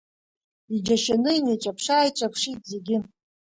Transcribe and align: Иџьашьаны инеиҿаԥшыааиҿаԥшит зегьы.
Иџьашьаны 0.75 1.31
инеиҿаԥшыааиҿаԥшит 1.37 2.59
зегьы. 2.71 2.97